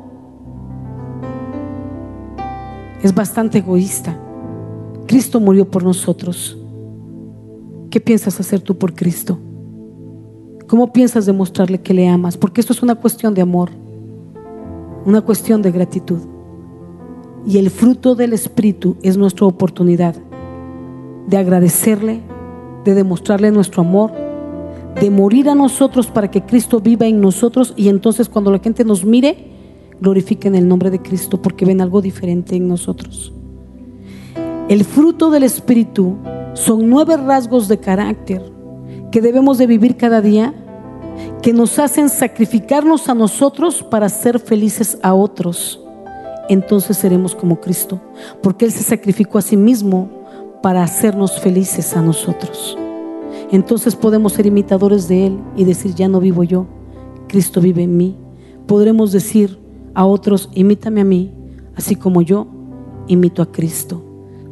[3.02, 4.18] Es bastante egoísta.
[5.06, 6.58] Cristo murió por nosotros.
[7.90, 9.38] ¿Qué piensas hacer tú por Cristo?
[10.66, 12.36] ¿Cómo piensas demostrarle que le amas?
[12.36, 13.70] Porque esto es una cuestión de amor,
[15.06, 16.18] una cuestión de gratitud.
[17.46, 20.16] Y el fruto del Espíritu es nuestra oportunidad
[21.28, 22.20] de agradecerle,
[22.84, 24.27] de demostrarle nuestro amor
[24.94, 28.84] de morir a nosotros para que Cristo viva en nosotros y entonces cuando la gente
[28.84, 29.48] nos mire,
[30.00, 33.32] glorifiquen el nombre de Cristo porque ven algo diferente en nosotros.
[34.68, 36.16] El fruto del Espíritu
[36.54, 38.42] son nueve rasgos de carácter
[39.12, 40.52] que debemos de vivir cada día,
[41.42, 45.80] que nos hacen sacrificarnos a nosotros para ser felices a otros.
[46.48, 48.00] Entonces seremos como Cristo,
[48.42, 50.08] porque Él se sacrificó a sí mismo
[50.62, 52.76] para hacernos felices a nosotros
[53.50, 56.66] entonces podemos ser imitadores de Él y decir, ya no vivo yo,
[57.28, 58.16] Cristo vive en mí.
[58.66, 59.58] Podremos decir
[59.94, 61.32] a otros, imítame a mí,
[61.74, 62.46] así como yo
[63.06, 64.02] imito a Cristo.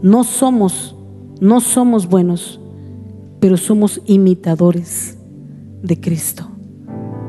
[0.03, 0.97] No somos,
[1.41, 2.61] no somos buenos,
[3.39, 5.19] pero somos imitadores
[5.83, 6.49] de Cristo.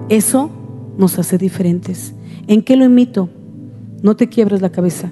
[0.09, 0.49] Eso
[0.97, 2.13] nos hace diferentes.
[2.47, 3.30] ¿En qué lo imito?
[4.01, 5.11] No te quiebres la cabeza.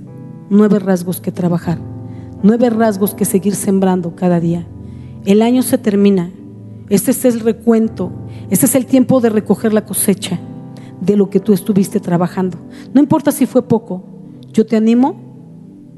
[0.49, 1.79] Nueve rasgos que trabajar.
[2.43, 4.65] Nueve rasgos que seguir sembrando cada día.
[5.25, 6.31] El año se termina
[6.89, 8.11] este es el recuento.
[8.49, 10.39] Este es el tiempo de recoger la cosecha
[11.01, 12.57] de lo que tú estuviste trabajando.
[12.93, 14.03] No importa si fue poco,
[14.51, 15.15] yo te animo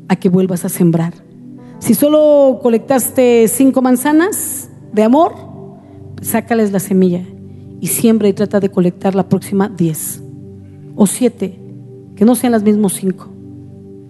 [0.07, 1.13] a que vuelvas a sembrar.
[1.79, 5.33] Si solo colectaste cinco manzanas de amor,
[6.21, 7.23] sácales la semilla
[7.79, 10.23] y siembra y trata de colectar la próxima diez
[10.95, 11.59] o siete,
[12.15, 13.27] que no sean las mismas cinco.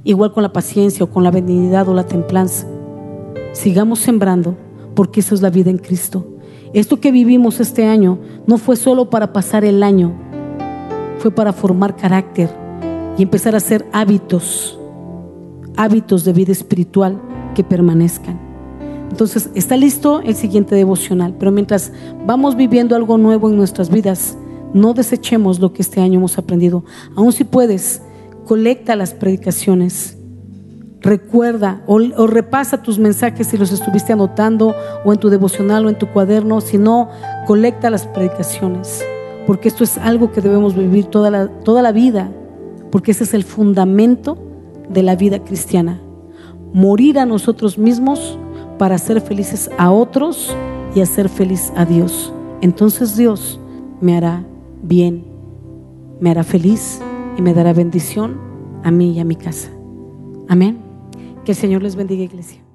[0.03, 2.65] Igual con la paciencia o con la benignidad o la templanza.
[3.51, 4.55] Sigamos sembrando
[4.95, 6.36] porque eso es la vida en Cristo.
[6.73, 10.13] Esto que vivimos este año no fue solo para pasar el año,
[11.19, 12.49] fue para formar carácter
[13.17, 14.77] y empezar a hacer hábitos,
[15.75, 17.19] hábitos de vida espiritual
[17.55, 18.39] que permanezcan.
[19.09, 21.93] Entonces, está listo el siguiente devocional, pero mientras
[22.25, 24.37] vamos viviendo algo nuevo en nuestras vidas,
[24.73, 26.83] no desechemos lo que este año hemos aprendido.
[27.15, 28.01] Aún si puedes,
[28.45, 30.16] colecta las predicaciones
[31.01, 34.75] recuerda o, repasa tus mensajes si los estuviste anotando
[35.05, 37.09] o en tu devocional o en tu cuaderno, si no,
[37.45, 39.05] colecta las predicaciones,
[39.45, 42.29] porque esto es algo que debemos vivir toda la, toda la vida,
[42.91, 44.37] porque ese es el fundamento
[44.89, 46.01] de la vida cristiana.
[46.73, 48.37] Morir a nosotros mismos
[48.77, 50.55] para hacer felices a otros
[50.95, 52.33] y hacer feliz a Dios.
[52.61, 53.59] Entonces Dios
[54.01, 54.43] me hará
[54.81, 55.25] bien,
[56.19, 57.01] me hará feliz
[57.37, 58.37] y me dará bendición
[58.83, 59.69] a mí y a mi casa.
[60.47, 60.86] Amén.
[61.47, 62.66] Que el Señor les bendiga, iglesia.